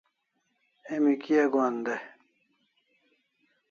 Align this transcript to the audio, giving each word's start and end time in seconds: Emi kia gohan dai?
Emi 0.93 1.13
kia 1.23 1.43
gohan 1.53 1.75
dai? 1.85 2.01